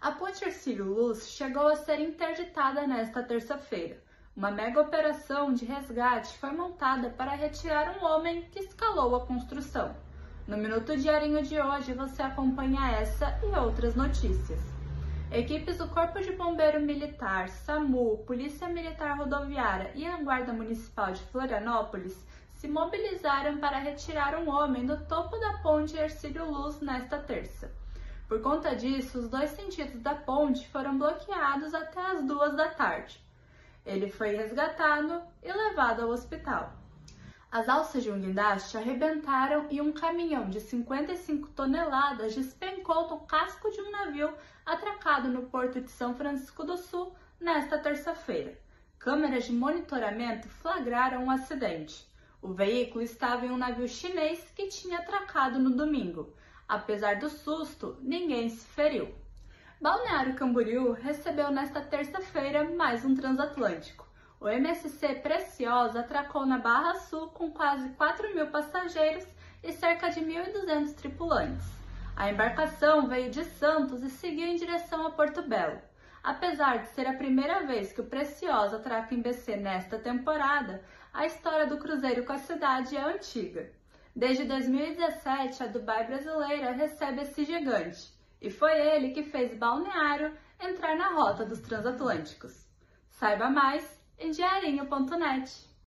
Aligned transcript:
A 0.00 0.12
ponte 0.12 0.44
Ercílio 0.44 0.84
Luz 0.84 1.30
chegou 1.30 1.66
a 1.68 1.74
ser 1.74 1.98
interditada 2.00 2.86
nesta 2.86 3.22
terça-feira. 3.22 3.96
Uma 4.36 4.50
mega 4.50 4.82
operação 4.82 5.54
de 5.54 5.64
resgate 5.64 6.36
foi 6.36 6.50
montada 6.52 7.08
para 7.08 7.34
retirar 7.34 7.96
um 7.96 8.04
homem 8.04 8.42
que 8.52 8.60
escalou 8.60 9.16
a 9.16 9.26
construção. 9.26 9.96
No 10.46 10.58
Minuto 10.58 10.96
Diarinho 10.96 11.42
de 11.42 11.58
hoje 11.58 11.94
você 11.94 12.22
acompanha 12.22 12.92
essa 12.92 13.40
e 13.42 13.58
outras 13.58 13.96
notícias. 13.96 14.60
Equipes 15.32 15.78
do 15.78 15.88
Corpo 15.88 16.20
de 16.20 16.32
Bombeiro 16.32 16.80
Militar, 16.80 17.48
SAMU, 17.48 18.18
Polícia 18.18 18.68
Militar 18.68 19.16
Rodoviária 19.16 19.90
e 19.94 20.06
a 20.06 20.18
Guarda 20.18 20.52
Municipal 20.52 21.12
de 21.12 21.22
Florianópolis 21.22 22.22
se 22.52 22.68
mobilizaram 22.68 23.58
para 23.58 23.78
retirar 23.78 24.36
um 24.36 24.50
homem 24.50 24.84
do 24.84 25.02
topo 25.06 25.38
da 25.38 25.58
ponte 25.62 25.96
Ercílio 25.96 26.44
Luz 26.44 26.80
nesta 26.80 27.18
terça. 27.18 27.85
Por 28.28 28.40
conta 28.42 28.74
disso, 28.74 29.20
os 29.20 29.28
dois 29.28 29.50
sentidos 29.50 30.00
da 30.00 30.14
ponte 30.14 30.66
foram 30.68 30.98
bloqueados 30.98 31.72
até 31.72 32.00
as 32.00 32.24
duas 32.24 32.56
da 32.56 32.68
tarde. 32.68 33.20
Ele 33.84 34.10
foi 34.10 34.34
resgatado 34.34 35.22
e 35.40 35.52
levado 35.52 36.02
ao 36.02 36.10
hospital. 36.10 36.72
As 37.52 37.68
alças 37.68 38.02
de 38.02 38.10
um 38.10 38.20
guindaste 38.20 38.76
arrebentaram 38.76 39.68
e 39.70 39.80
um 39.80 39.92
caminhão 39.92 40.50
de 40.50 40.60
55 40.60 41.50
toneladas 41.50 42.34
despencou 42.34 43.06
do 43.06 43.18
casco 43.18 43.70
de 43.70 43.80
um 43.80 43.92
navio 43.92 44.34
atracado 44.66 45.28
no 45.28 45.42
porto 45.44 45.80
de 45.80 45.90
São 45.90 46.12
Francisco 46.16 46.64
do 46.64 46.76
Sul 46.76 47.14
nesta 47.40 47.78
terça-feira. 47.78 48.58
Câmeras 48.98 49.44
de 49.44 49.52
monitoramento 49.52 50.48
flagraram 50.48 51.22
o 51.22 51.26
um 51.26 51.30
acidente. 51.30 52.10
O 52.42 52.52
veículo 52.52 53.02
estava 53.02 53.46
em 53.46 53.50
um 53.50 53.56
navio 53.56 53.86
chinês 53.86 54.50
que 54.54 54.66
tinha 54.66 54.98
atracado 54.98 55.60
no 55.60 55.70
domingo. 55.70 56.34
Apesar 56.68 57.16
do 57.16 57.28
susto, 57.28 57.96
ninguém 58.00 58.48
se 58.48 58.66
feriu. 58.66 59.14
Balneário 59.80 60.34
Camboriú 60.34 60.92
recebeu 60.92 61.50
nesta 61.50 61.80
terça-feira 61.80 62.64
mais 62.64 63.04
um 63.04 63.14
transatlântico. 63.14 64.04
O 64.40 64.48
MSC 64.48 65.16
Preciosa 65.16 66.00
atracou 66.00 66.44
na 66.44 66.58
Barra 66.58 66.94
Sul 66.94 67.28
com 67.28 67.50
quase 67.52 67.88
4 67.90 68.34
mil 68.34 68.48
passageiros 68.48 69.24
e 69.62 69.72
cerca 69.72 70.08
de 70.08 70.20
1.200 70.20 70.94
tripulantes. 70.94 71.66
A 72.16 72.30
embarcação 72.30 73.06
veio 73.06 73.30
de 73.30 73.44
Santos 73.44 74.02
e 74.02 74.10
seguiu 74.10 74.46
em 74.46 74.56
direção 74.56 75.06
a 75.06 75.10
Porto 75.10 75.42
Belo. 75.42 75.78
Apesar 76.22 76.78
de 76.78 76.88
ser 76.88 77.06
a 77.06 77.14
primeira 77.14 77.64
vez 77.64 77.92
que 77.92 78.00
o 78.00 78.06
Preciosa 78.06 78.76
atraca 78.76 79.14
em 79.14 79.22
BC 79.22 79.56
nesta 79.56 79.98
temporada, 79.98 80.82
a 81.14 81.24
história 81.26 81.66
do 81.66 81.78
cruzeiro 81.78 82.24
com 82.24 82.32
a 82.32 82.38
cidade 82.38 82.96
é 82.96 83.00
antiga. 83.00 83.70
Desde 84.16 84.46
2017, 84.46 85.62
a 85.62 85.66
Dubai 85.66 86.06
brasileira 86.06 86.72
recebe 86.72 87.20
esse 87.20 87.44
gigante, 87.44 88.14
e 88.40 88.48
foi 88.48 88.72
ele 88.72 89.10
que 89.10 89.22
fez 89.22 89.54
Balneário 89.54 90.34
entrar 90.58 90.96
na 90.96 91.10
rota 91.10 91.44
dos 91.44 91.60
transatlânticos. 91.60 92.66
Saiba 93.10 93.50
mais 93.50 94.02
em 94.18 94.30
diarinho.net. 94.30 95.68